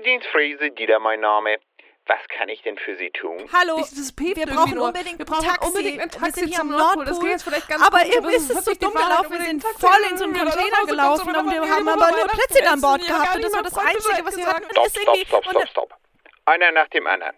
[0.00, 1.56] Zivildienst Friese, Dieter mein Name.
[2.06, 3.36] Was kann ich denn für Sie tun?
[3.52, 3.92] Hallo, Ich-
[4.36, 5.68] wir brauchen unbedingt Wir brauchen ein Taxi.
[5.68, 7.04] unbedingt ein wir Taxi sind hier zum am Nordpol.
[7.04, 7.04] Nordpol.
[7.04, 9.30] Das geht jetzt vielleicht ganz aber komisch, irgendwie ist es so dumm gelaufen.
[9.32, 12.10] Wir sind voll in so einen wir Container gelaufen und wir haben wir aber mal
[12.12, 12.80] nur Plätzchen an.
[12.80, 14.64] Bord gehabt und das nicht war das Einzige, was wir hatten.
[14.70, 15.94] Stopp, stopp, stopp, stopp, stopp.
[16.46, 17.36] Einer nach dem anderen.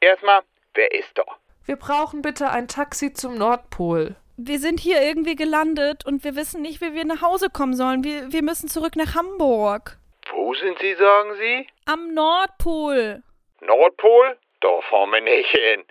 [0.00, 0.40] Erstmal,
[0.74, 1.24] wer ist da?
[1.66, 4.16] Wir brauchen bitte ein Taxi zum Nordpol.
[4.38, 8.02] wir sind hier irgendwie gelandet und wir wissen nicht, wie wir nach Hause kommen sollen.
[8.02, 9.98] Wir, wir müssen zurück nach Hamburg.
[10.32, 11.66] Wo sind Sie, sagen Sie?
[11.86, 13.22] Am Nordpol.
[13.60, 14.38] Nordpol?
[14.60, 15.84] Da fahren wir nicht hin.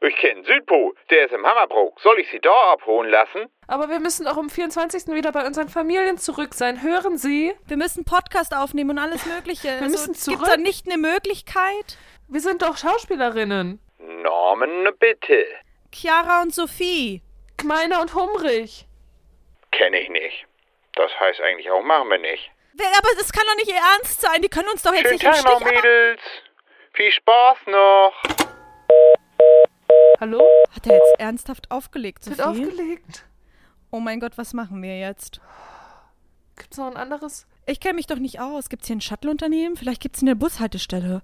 [0.00, 1.98] Ich kenne Südpol, der ist im Hammerbrook.
[2.00, 3.46] Soll ich Sie da abholen lassen?
[3.66, 5.06] Aber wir müssen auch am 24.
[5.14, 6.82] wieder bei unseren Familien zurück sein.
[6.82, 7.54] Hören Sie?
[7.66, 9.68] Wir müssen Podcast aufnehmen und alles Mögliche.
[9.80, 10.46] Wir müssen Gibt zurück.
[10.46, 11.96] da nicht eine Möglichkeit?
[12.28, 13.80] Wir sind doch Schauspielerinnen.
[13.98, 15.46] Namen bitte.
[15.92, 17.22] Chiara und Sophie.
[17.56, 18.86] Gmeiner und Humrich.
[19.70, 20.46] Kenne ich nicht.
[20.94, 22.50] Das heißt eigentlich auch, machen wir nicht.
[22.76, 24.42] Wer- Aber das kann doch nicht ihr Ernst sein.
[24.42, 25.72] Die können uns doch jetzt Schönen nicht im Tag noch, Stich.
[25.74, 26.20] Mädels.
[26.92, 28.12] Viel Spaß noch.
[30.20, 30.42] Hallo?
[30.74, 32.64] Hat er jetzt ernsthaft aufgelegt, Wird Sophie?
[32.66, 33.24] aufgelegt.
[33.90, 35.40] oh mein Gott, was machen wir jetzt?
[36.56, 37.46] Gibt's noch ein anderes?
[37.66, 38.68] Ich kenne mich doch nicht aus.
[38.70, 39.76] Gibt es hier ein Shuttle-Unternehmen?
[39.76, 41.20] Vielleicht gibt es eine Bushaltestelle.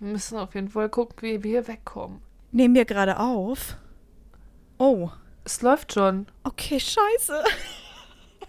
[0.00, 2.22] Wir müssen auf jeden Fall gucken, wie wir hier wegkommen.
[2.52, 3.76] Nehmen wir gerade auf?
[4.78, 5.10] Oh,
[5.44, 6.26] Es läuft schon.
[6.44, 7.44] okay, scheiße.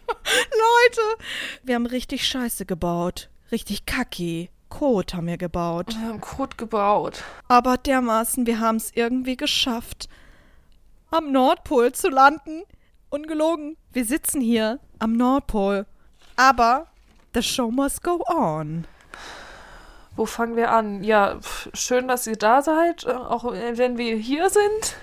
[0.27, 1.23] Leute,
[1.63, 3.29] wir haben richtig Scheiße gebaut.
[3.51, 4.49] Richtig kacki.
[4.69, 5.89] Kot haben wir gebaut.
[5.89, 7.23] Wir haben Code gebaut.
[7.47, 10.09] Aber dermaßen, wir haben es irgendwie geschafft,
[11.11, 12.63] am Nordpol zu landen.
[13.09, 15.85] Ungelogen, wir sitzen hier am Nordpol.
[16.35, 16.87] Aber
[17.35, 18.87] the show must go on.
[20.15, 21.03] Wo fangen wir an?
[21.03, 21.39] Ja,
[21.73, 24.95] schön, dass ihr da seid, äh, auch wenn wir hier sind.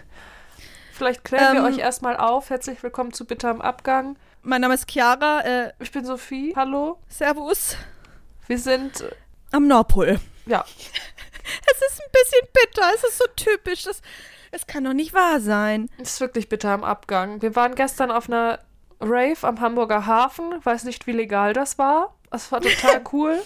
[1.01, 1.65] Vielleicht klären wir Ähm.
[1.67, 2.51] euch erstmal auf.
[2.51, 4.19] Herzlich willkommen zu Bitter am Abgang.
[4.43, 5.41] Mein Name ist Chiara.
[5.41, 6.53] Äh, Ich bin Sophie.
[6.55, 6.98] Hallo.
[7.09, 7.75] servus.
[8.48, 9.10] Wir sind, äh,
[9.50, 10.21] Am Nordpol.
[10.44, 10.62] ja,
[11.72, 12.87] Es ist ein bisschen bitter.
[12.94, 13.84] Es ist so typisch.
[13.84, 14.03] Das,
[14.50, 15.89] es kann doch nicht wahr sein.
[15.97, 17.41] es ist wirklich bitter am Abgang.
[17.41, 18.59] Wir waren gestern auf einer
[19.00, 20.62] Rave am Hamburger Hafen.
[20.62, 22.15] Weiß nicht, wie legal das war.
[22.31, 23.41] Das war total cool.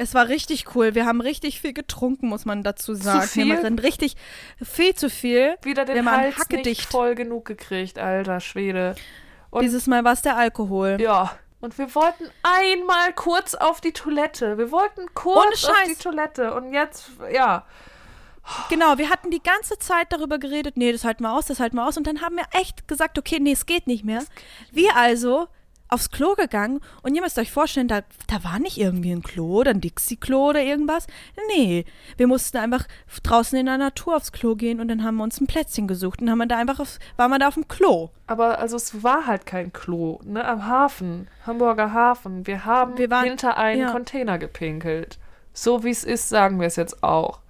[0.00, 0.94] Es war richtig cool.
[0.94, 3.28] Wir haben richtig viel getrunken, muss man dazu sagen.
[3.28, 3.48] viel?
[3.48, 4.16] Wir haben richtig
[4.62, 5.56] viel zu viel.
[5.62, 6.64] Wieder Wir den waren Hals hackedicht.
[6.64, 8.94] nicht voll genug gekriegt, alter Schwede.
[9.50, 10.96] Und Dieses Mal war es der Alkohol.
[11.00, 11.36] Ja.
[11.60, 14.56] Und wir wollten einmal kurz auf die Toilette.
[14.56, 16.54] Wir wollten kurz auf die Toilette.
[16.54, 17.66] Und jetzt, ja.
[18.70, 21.76] Genau, wir hatten die ganze Zeit darüber geredet, nee, das halten wir aus, das halten
[21.76, 21.98] wir aus.
[21.98, 24.24] Und dann haben wir echt gesagt, okay, nee, es geht nicht mehr.
[24.72, 25.48] Wir also
[25.90, 29.58] aufs Klo gegangen und ihr müsst euch vorstellen, da, da war nicht irgendwie ein Klo
[29.60, 31.06] oder ein Dixie-Klo oder irgendwas.
[31.54, 31.84] Nee,
[32.16, 32.84] wir mussten einfach
[33.22, 36.20] draußen in der Natur aufs Klo gehen und dann haben wir uns ein Plätzchen gesucht
[36.22, 38.10] und haben wir da einfach aufs, waren wir da auf dem Klo.
[38.26, 40.44] Aber also es war halt kein Klo, ne?
[40.44, 42.46] Am Hafen, Hamburger Hafen.
[42.46, 43.90] Wir haben Wir waren- hinter einen ja.
[43.90, 45.18] Container gepinkelt.
[45.52, 47.40] So wie es ist, sagen wir es jetzt auch.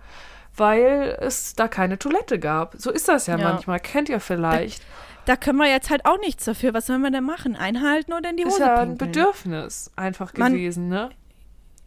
[0.56, 2.74] Weil es da keine Toilette gab.
[2.78, 3.48] So ist das ja, Ja.
[3.52, 3.80] manchmal.
[3.80, 4.82] Kennt ihr vielleicht.
[5.26, 6.74] Da können wir jetzt halt auch nichts dafür.
[6.74, 7.54] Was sollen wir denn machen?
[7.56, 9.12] Einhalten oder in die Hose Ist ja ein pinkeln?
[9.12, 11.10] Bedürfnis einfach Man- gewesen, ne?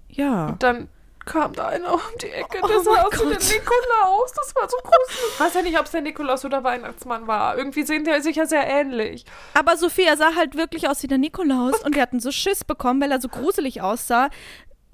[0.10, 0.48] Ja.
[0.48, 0.88] Und dann
[1.26, 3.60] kam da einer um die Ecke, Oh der sah mein aus wie der.
[3.60, 4.34] Nikolaus.
[4.36, 5.34] Das war so gruselig.
[5.34, 7.58] Ich weiß ja nicht, ob es der Nikolaus oder Weihnachtsmann war.
[7.58, 9.26] Irgendwie sehen die sich ja sehr ähnlich.
[9.54, 13.02] Aber Sophia sah halt wirklich aus wie der Nikolaus und wir hatten so Schiss bekommen,
[13.02, 14.30] weil er so gruselig aussah.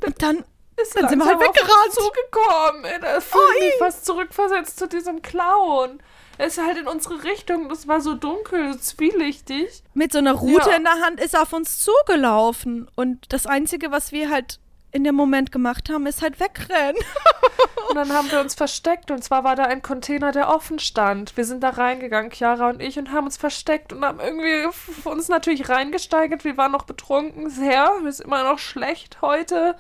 [0.06, 0.44] Und dann,
[0.82, 1.94] Ist dann sind wir halt weggerannt.
[1.94, 2.86] zugekommen.
[2.86, 3.00] ey.
[3.02, 6.02] Das fühlt mich fast zurückversetzt zu diesem Clown.
[6.38, 7.68] Er ist halt in unsere Richtung.
[7.70, 9.84] Das war so dunkel, so zwielichtig.
[9.94, 10.76] Mit so einer Rute Ja.
[10.78, 12.90] in der Hand ist er auf uns zugelaufen.
[12.96, 14.60] Und das Einzige, was wir halt
[14.92, 16.96] in dem Moment gemacht haben, ist halt wegrennen.
[17.90, 19.10] Und dann haben wir uns versteckt.
[19.10, 21.36] Und zwar war da ein Container, der offen stand.
[21.36, 24.68] Wir sind da reingegangen, Chiara und ich, und haben uns versteckt und haben irgendwie
[25.06, 26.44] uns natürlich reingesteigert.
[26.44, 27.92] Wir waren noch betrunken, sehr.
[28.02, 29.76] Mir ist immer noch schlecht heute.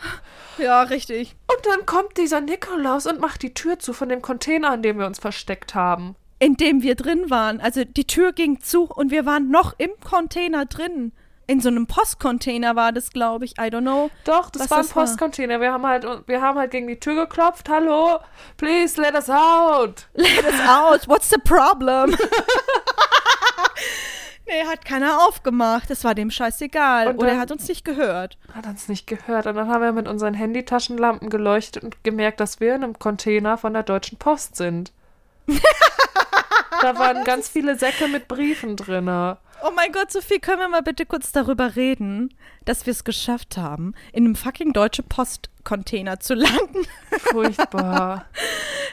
[0.58, 1.36] Ja, richtig.
[1.48, 4.98] Und dann kommt dieser Nikolaus und macht die Tür zu von dem Container, in dem
[4.98, 6.16] wir uns versteckt haben.
[6.40, 7.62] In dem wir drin waren.
[7.62, 11.12] Also die Tür ging zu und wir waren noch im Container drin.
[11.50, 13.54] In so einem Postcontainer war das, glaube ich.
[13.54, 14.12] I don't know.
[14.24, 14.88] Doch, das war ein?
[14.88, 15.60] Postcontainer.
[15.60, 17.68] Wir haben halt, wir haben halt gegen die Tür geklopft.
[17.70, 18.20] Hallo,
[18.58, 20.08] please let us out.
[20.14, 21.08] Let us out.
[21.08, 22.12] What's the problem?
[24.48, 25.90] nee, hat keiner aufgemacht.
[25.90, 27.08] Das war dem scheißegal.
[27.08, 28.38] Und Oder er hat uns nicht gehört.
[28.54, 29.48] Hat uns nicht gehört.
[29.48, 33.58] Und dann haben wir mit unseren Handytaschenlampen geleuchtet und gemerkt, dass wir in einem Container
[33.58, 34.92] von der Deutschen Post sind.
[36.84, 39.10] da waren ganz viele Säcke mit Briefen drin.
[39.64, 42.30] Oh mein Gott, Sophie, können wir mal bitte kurz darüber reden?
[42.70, 46.86] dass wir es geschafft haben, in einem fucking deutsche Postcontainer zu landen.
[47.10, 48.26] Furchtbar.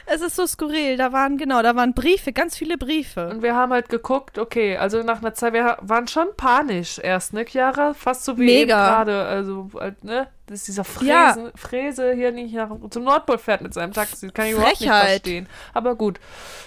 [0.09, 0.95] Es ist so skurril.
[0.95, 3.27] Da waren, genau, da waren Briefe, ganz viele Briefe.
[3.27, 7.33] Und wir haben halt geguckt, okay, also nach einer Zeit, wir waren schon panisch erst,
[7.33, 7.93] ne, Chiara?
[7.93, 8.87] Fast so wie Mega.
[8.87, 10.27] gerade, also, halt, ne?
[10.45, 11.35] Das ist dieser Fräse, Ja.
[11.55, 14.29] Fräse hier nicht nach, zum Nordpol fährt mit seinem Taxi.
[14.29, 15.09] Kann ich überhaupt nicht Frechheit.
[15.23, 15.47] verstehen.
[15.73, 16.21] Aber gut.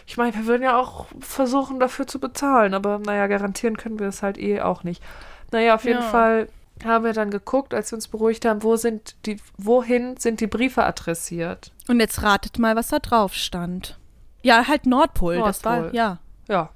[0.07, 4.09] Ich meine, wir würden ja auch versuchen, dafür zu bezahlen, aber naja, garantieren können wir
[4.09, 5.03] es halt eh auch nicht.
[5.51, 6.07] Naja, auf jeden Ja.
[6.09, 6.49] Fall
[6.85, 10.47] haben wir dann geguckt, als wir uns beruhigt haben, wo sind die, wohin sind die
[10.47, 11.73] Briefe adressiert?
[11.89, 13.99] Und jetzt ratet mal, was da drauf stand.
[14.43, 15.37] Ja, halt Nordpol.
[15.39, 15.97] Das war, Nordpol.
[15.97, 16.19] ja.
[16.49, 16.71] Ja,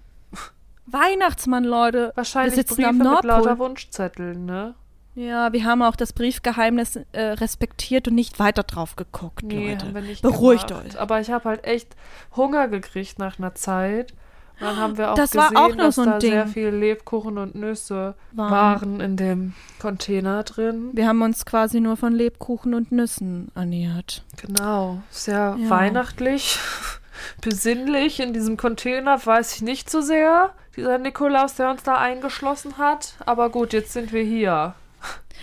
[0.87, 2.13] Weihnachtsmann, Leute.
[2.15, 3.29] wahrscheinlich wir sitzen Briefe am mit Nordpol.
[3.31, 4.75] lauter Wunschzetteln, ne?
[5.15, 9.87] Ja, wir haben auch das Briefgeheimnis äh, respektiert und nicht weiter drauf geguckt, Nee, Leute.
[9.87, 10.87] haben wir nicht Beruhigt gemacht.
[10.87, 11.01] euch.
[11.01, 11.95] Aber ich habe halt echt
[12.37, 14.13] Hunger gekriegt nach einer Zeit.
[14.61, 16.45] Und dann haben wir auch Das war gesehen, auch noch dass so ein da sehr
[16.45, 16.53] Ding.
[16.53, 18.51] viel Lebkuchen und Nüsse Waren.
[18.53, 20.91] waren in dem Container drin.
[20.93, 24.23] Wir haben uns quasi nur von Lebkuchen und Nüssen ernährt.
[24.41, 25.71] Genau, sehr Ja.
[25.71, 26.59] weihnachtlich,
[27.41, 30.53] besinnlich in diesem Container, weiß ich nicht so sehr.
[30.77, 33.15] Dieser Nikolaus, der uns da eingeschlossen hat.
[33.27, 34.75] Aber gut, jetzt sind wir hier.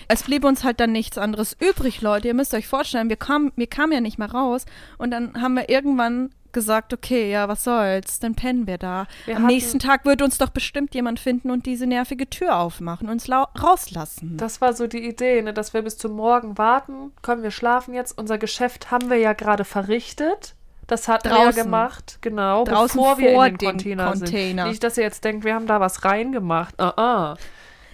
[0.08, 2.28] Es blieb uns halt dann nichts anderes übrig, Leute.
[2.28, 4.66] Ihr müsst euch vorstellen, wir kamen wir kamen ja nicht mehr raus.
[4.98, 9.08] Und dann haben wir irgendwann gesagt, okay, ja, was soll's, dann pennen wir da.
[9.26, 13.10] Wir Am nächsten Tag wird uns doch bestimmt jemand finden und diese nervige Tür aufmachen,
[13.10, 14.38] uns rauslassen.
[14.38, 17.12] Das war so die Idee, ne, dass wir bis zum Morgen warten.
[17.22, 18.18] Komm, wir schlafen jetzt.
[18.18, 20.56] Unser Geschäft haben wir ja gerade verrichtet.
[20.88, 21.64] Das wir ja Draußen.
[21.64, 24.64] gemacht, genau, Draußen bevor wir vor in den dem Container, Container.
[24.64, 24.70] sind.
[24.72, 26.76] Nicht, dass ihr jetzt denkt, wir haben da was reingemacht.
[26.82, 27.38] Ah, ah.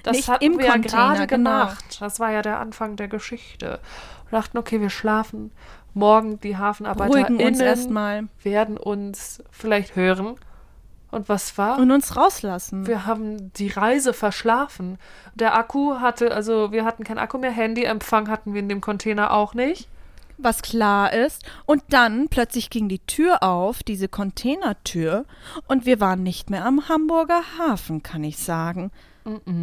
[0.01, 1.49] Das Nicht hatten im wir ja Container, gerade genau.
[1.59, 1.97] gemacht.
[1.99, 3.79] Das war ja der Anfang der Geschichte.
[4.25, 5.51] Und dachten, okay, wir schlafen.
[5.97, 10.35] Morgen die HafenarbeiterInnen werden uns vielleicht hören.
[11.09, 11.79] Und was war?
[11.79, 12.85] und uns rauslassen.
[12.85, 14.97] Wir haben die Reise verschlafen.
[15.35, 19.31] Der Akku hatte, also wir hatten kein Akku mehr, Handyempfang hatten wir in dem Container
[19.31, 19.87] auch nicht.
[20.37, 21.43] was klar ist.
[21.65, 25.25] Und dann plötzlich ging die Tür auf, diese Containertür,
[25.67, 28.91] und wir waren nicht mehr am Hamburger Hafen, kann ich sagen.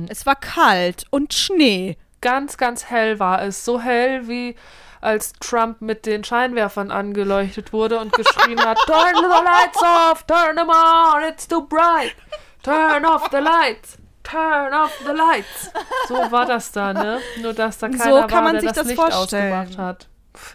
[0.08, 1.96] Es war kalt und Schnee.
[2.20, 3.64] Ganz, ganz hell war es.
[3.64, 4.56] So hell wie
[5.04, 10.56] als Trump mit den Scheinwerfern angeleuchtet wurde und geschrien hat, Turn the lights off, turn
[10.56, 12.14] them on, it's too bright.
[12.62, 15.70] Turn off the lights, turn off the lights.
[16.08, 17.20] So war das da, ne?
[17.42, 19.52] Nur dass da So keiner kann war, man der sich das das Licht vorstellen.
[19.52, 20.08] ausgemacht hat.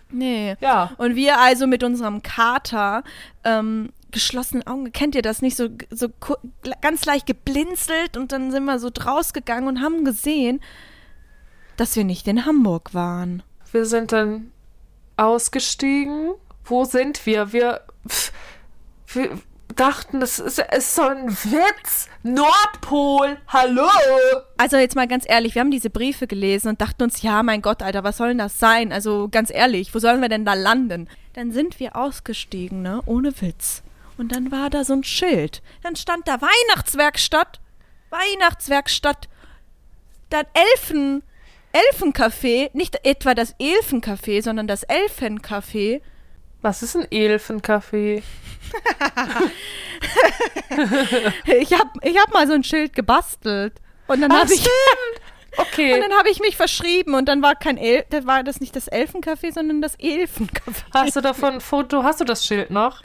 [0.10, 0.58] Nee.
[0.60, 0.92] Ja.
[0.98, 3.04] Und wir also mit unserem Kater,
[3.44, 6.10] ähm, geschlossenen Augen, kennt ihr das nicht, so, so
[6.82, 10.60] ganz leicht geblinzelt und dann sind wir so drausgegangen und haben gesehen,
[11.78, 13.44] dass wir nicht in Hamburg waren.
[13.72, 14.52] Wir sind dann
[15.18, 16.34] ausgestiegen.
[16.64, 17.52] Wo sind wir?
[17.52, 18.32] Wir, pff,
[19.08, 19.40] wir
[19.76, 22.08] dachten, das ist, ist so ein Witz.
[22.24, 23.90] Nordpol, hallo.
[24.58, 27.62] Also jetzt mal ganz ehrlich, wir haben diese Briefe gelesen und dachten uns, ja, mein
[27.62, 28.92] Gott, Alter, was soll denn das sein?
[28.92, 31.08] Also ganz ehrlich, wo sollen wir denn da landen?
[31.34, 33.02] Dann sind wir ausgestiegen, ne?
[33.06, 33.84] Ohne Witz.
[34.18, 35.62] Und dann war da so ein Schild.
[35.82, 37.62] Dann stand da Weihnachtswerkstatt.
[38.10, 39.30] Weihnachtswerkstatt.
[40.30, 41.24] Dann Elfen.
[41.74, 42.70] Elfencafé.
[42.74, 46.02] Nicht etwa das Elfencafé, sondern das Elfencafé.
[46.62, 48.24] Was ist ein Elfencafé?
[51.46, 53.74] Ich hab, ich hab mal so ein Schild gebastelt.
[54.08, 54.66] Und dann habe ich.
[55.58, 55.94] Okay.
[55.96, 58.76] Und dann habe ich mich verschrieben und dann war kein El dann war das nicht
[58.76, 60.84] das Elfencafé, sondern das Elfencafé.
[60.94, 62.04] Hast du davon ein Foto?
[62.04, 63.02] Hast du das Schild noch?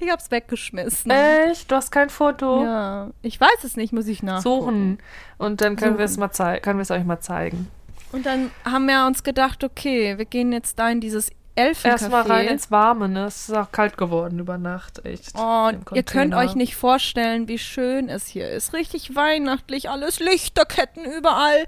[0.00, 1.10] Ich hab's weggeschmissen.
[1.10, 1.70] Echt?
[1.70, 2.62] Du hast kein Foto?
[2.62, 4.42] Ja, ich weiß es nicht, muss ich nachgucken.
[4.42, 4.98] Suchen.
[5.38, 7.70] Und dann können wir es mal zeigen, können wir es euch mal zeigen.
[8.14, 11.88] Und dann haben wir uns gedacht, okay, wir gehen jetzt da in dieses Elfencafé.
[11.88, 13.26] Erstmal rein ins Warme, ne?
[13.26, 15.32] Es ist auch kalt geworden über Nacht, echt.
[15.36, 18.72] Oh, ihr könnt euch nicht vorstellen, wie schön es hier ist.
[18.72, 21.64] Richtig weihnachtlich, alles Lichterketten überall.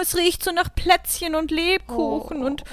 [0.00, 2.46] Es riecht so nach Plätzchen und Lebkuchen Oh.
[2.46, 2.64] und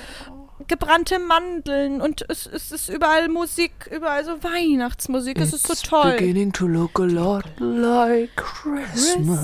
[0.68, 5.38] gebrannte Mandeln und es, es ist überall Musik, überall so Weihnachtsmusik.
[5.40, 6.14] Es ist so toll.
[6.14, 9.36] beginning to look a lot like Christmas.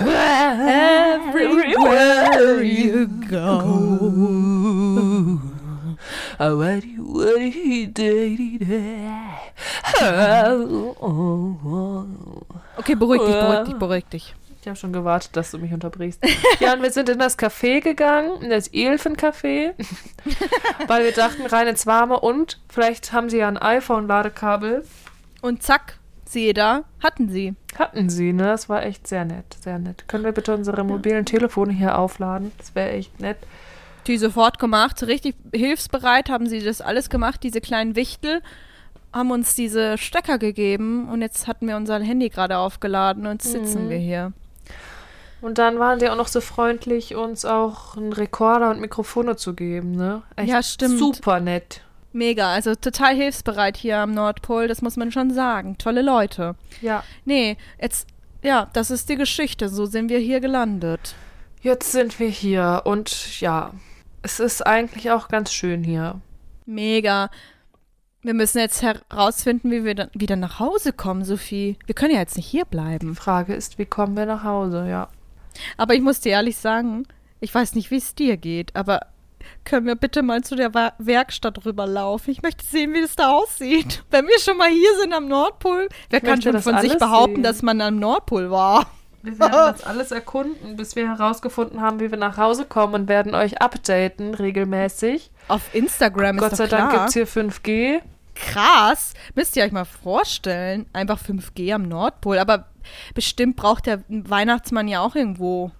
[0.00, 0.83] Everywhere
[3.04, 3.60] you go.
[6.40, 8.66] Oh, what what did.
[10.00, 12.06] Oh, oh, oh.
[12.78, 14.34] Okay, beruhig dich, beruhig dich, beruhig dich.
[14.60, 16.20] Ich habe schon gewartet, dass du mich unterbrichst.
[16.60, 19.74] Ja, und wir sind in das Café gegangen, in das Elfencafé,
[20.86, 24.84] weil wir dachten, rein ins Warme und vielleicht haben sie ja ein iPhone-Ladekabel.
[25.42, 27.54] Und zack, siehe da, hatten sie.
[27.78, 28.44] Hatten sie, ne?
[28.44, 30.06] Das war echt sehr nett, sehr nett.
[30.08, 32.52] Können wir bitte unsere mobilen Telefone hier aufladen?
[32.58, 33.38] Das wäre echt nett.
[34.06, 38.42] Die sofort gemacht, richtig hilfsbereit haben sie das alles gemacht, diese kleinen Wichtel
[39.14, 43.86] haben uns diese Stecker gegeben und jetzt hatten wir unser Handy gerade aufgeladen und sitzen
[43.86, 43.90] Mhm.
[43.90, 44.32] wir hier.
[45.40, 49.54] Und dann waren die auch noch so freundlich, uns auch einen Rekorder und Mikrofone zu
[49.54, 50.22] geben, ne?
[50.36, 50.98] Echt Ja, stimmt.
[50.98, 51.82] Super nett.
[52.14, 55.78] Mega, also total hilfsbereit hier am Nordpol, das muss man schon sagen.
[55.78, 56.54] Tolle Leute.
[56.80, 57.02] Ja.
[57.24, 58.06] Nee, jetzt,
[58.40, 59.68] ja, das ist die Geschichte.
[59.68, 61.16] So sind wir hier gelandet.
[61.60, 63.72] Jetzt sind wir hier und ja,
[64.22, 66.20] es ist eigentlich auch ganz schön hier.
[66.66, 67.30] Mega.
[68.22, 71.76] Wir müssen jetzt herausfinden, wie wir dann wieder nach Hause kommen, Sophie.
[71.84, 73.16] Wir können ja jetzt nicht hier bleiben.
[73.16, 75.08] Frage ist, wie kommen wir nach Hause, ja.
[75.76, 77.08] Aber ich muss dir ehrlich sagen,
[77.40, 79.00] ich weiß nicht, wie es dir geht, aber
[79.64, 82.32] können wir bitte mal zu der Wa- Werkstatt rüberlaufen?
[82.32, 84.02] Ich möchte sehen, wie es da aussieht.
[84.10, 86.96] Wenn wir schon mal hier sind am Nordpol, wer kann möchte schon das von sich
[86.98, 87.42] behaupten, sehen.
[87.42, 88.86] dass man am Nordpol war?
[89.22, 93.08] Wir werden das alles erkunden, bis wir herausgefunden haben, wie wir nach Hause kommen und
[93.08, 95.30] werden euch updaten regelmäßig.
[95.48, 96.88] Auf Instagram Gott ist sei doch klar.
[96.92, 98.00] Dank gibt es hier 5G.
[98.34, 99.14] Krass.
[99.34, 100.86] Müsst ihr euch mal vorstellen.
[100.92, 102.38] Einfach 5G am Nordpol.
[102.38, 102.66] Aber
[103.14, 105.70] bestimmt braucht der Weihnachtsmann ja auch irgendwo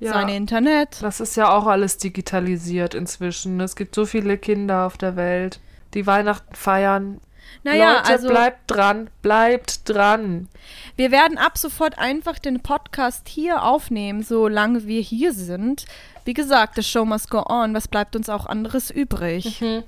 [0.00, 0.12] Ja.
[0.12, 1.02] sein Internet.
[1.02, 3.60] Das ist ja auch alles digitalisiert inzwischen.
[3.60, 5.60] Es gibt so viele Kinder auf der Welt,
[5.94, 7.20] die Weihnachten feiern.
[7.64, 10.48] Naja, Leute, also bleibt dran, bleibt dran.
[10.96, 15.86] wir werden ab sofort einfach den Podcast hier aufnehmen, solange wir hier sind.
[16.24, 17.74] Wie gesagt, the show must go on.
[17.74, 19.60] Was bleibt uns auch anderes übrig?
[19.60, 19.82] Mhm.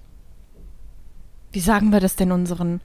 [1.52, 2.80] Wie sagen wir das denn unseren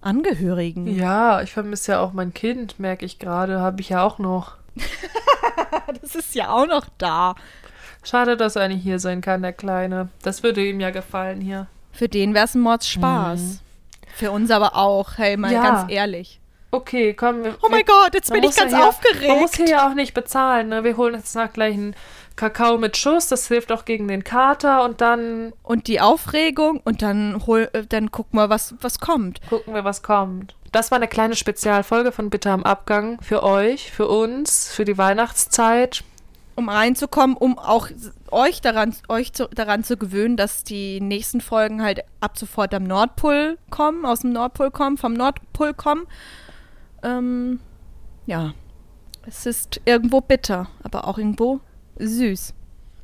[0.00, 0.86] Angehörigen?
[0.86, 3.60] Ja, ich vermisse ja auch mein Kind, merke ich gerade.
[3.60, 4.56] Habe ich ja auch noch.
[6.02, 7.34] Das ist ja auch noch da.
[8.02, 10.08] Schade, dass er nicht hier sein kann, der Kleine.
[10.22, 11.66] Das würde ihm ja gefallen hier.
[11.92, 13.60] Für den wäre es ein Mordspaß.
[14.14, 15.18] Für uns aber auch.
[15.18, 15.54] Hey, mal Mhm.
[15.54, 15.62] Ja.
[15.62, 16.40] ganz ehrlich.
[16.72, 17.42] Okay, komm.
[17.44, 19.26] Wir, Oh mein Gott, jetzt bin ich ganz hier- aufgeregt.
[19.28, 20.68] Man muss hier ja auch nicht bezahlen.
[20.68, 20.84] Ne?
[20.84, 21.96] Wir holen jetzt nach gleich einen
[22.36, 23.26] Kakao mit Schuss.
[23.26, 24.84] Das hilft auch gegen den Kater.
[24.84, 29.40] Und dann und die Aufregung und dann hol, äh, dann guck mal, was, was kommt.
[29.48, 30.54] gucken wir, was kommt.
[30.72, 33.20] Das war eine kleine Spezialfolge von Bitter am Abgang.
[33.20, 36.04] Für euch, für uns, für die Weihnachtszeit.
[36.54, 37.88] Um reinzukommen, um auch
[38.30, 42.84] euch daran, euch zu, daran zu gewöhnen, dass die nächsten Folgen halt ab sofort am
[42.84, 46.06] Nordpol kommen, aus dem Nordpol kommen, vom Nordpol kommen.
[47.02, 47.60] Ähm,
[48.26, 48.52] ja.
[49.26, 51.60] Es ist irgendwo bitter, aber auch irgendwo
[51.98, 52.54] süß.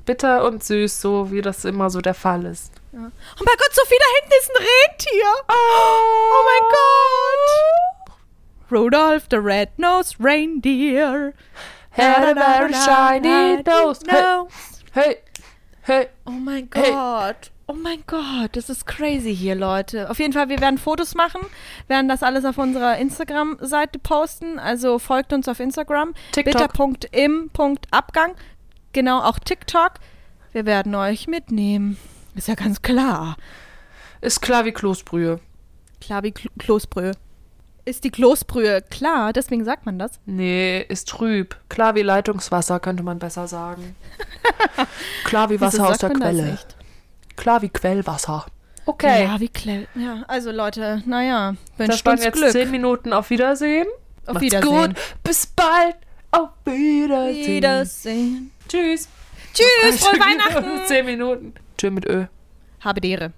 [0.06, 2.72] Bitter und süß, so wie das immer so der Fall ist.
[2.94, 3.12] Oh mein
[3.58, 5.32] Gott, Sophie, da hinten ist ein Rentier.
[5.48, 8.16] Oh mein Gott.
[8.72, 11.34] Rudolph the Red-Nosed Reindeer.
[11.90, 14.00] Had a very shiny nose.
[14.92, 15.18] Hey,
[15.82, 16.08] hey.
[16.26, 16.90] Oh mein Hey.
[16.90, 17.50] Gott.
[17.68, 20.08] Oh mein Gott, das ist crazy hier, Leute.
[20.08, 21.40] Auf jeden Fall, wir werden Fotos machen,
[21.88, 24.60] werden das alles auf unserer Instagram-Seite posten.
[24.60, 26.14] Also folgt uns auf Instagram.
[26.30, 26.72] TikTok.
[26.72, 28.36] Bitter.im.abgang.
[28.96, 29.92] Genau, auch TikTok.
[30.52, 31.98] Wir werden euch mitnehmen.
[32.34, 33.36] Ist ja ganz klar.
[34.22, 35.38] Ist klar wie Kloßbrühe.
[36.00, 37.12] Klar wie Klo Kloßbrühe.
[37.84, 39.34] Ist die Kloßbrühe klar?
[39.34, 40.12] Deswegen sagt man das.
[40.24, 41.56] Nee, ist trüb.
[41.68, 43.94] Klar wie Leitungswasser, könnte man besser sagen.
[45.24, 46.58] Klar wie Wasser aus der das Quelle.
[47.36, 48.46] Klar wie Quellwasser.
[48.86, 49.24] Okay.
[49.24, 49.88] Ja, wie Klell.
[49.94, 52.50] Ja, also Leute, naja, das wünscht waren uns jetzt Glück.
[52.52, 53.12] zehn Minuten.
[53.12, 53.88] Auf Wiedersehen.
[54.24, 54.94] Auf Macht's Wiedersehen.
[54.94, 54.96] gut.
[55.22, 55.96] Bis bald.
[56.36, 57.46] Auf Wiedersehen.
[57.46, 58.50] Wiedersehen.
[58.68, 59.08] Tschüss.
[59.54, 60.84] Tschüss, frohe Weihnachten.
[60.86, 61.54] zehn Minuten.
[61.78, 62.26] Tschüss mit Ö.
[62.80, 63.32] Habe die Ehre.